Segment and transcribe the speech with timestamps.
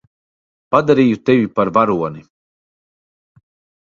[0.75, 2.25] Padarīju tevi par varoni.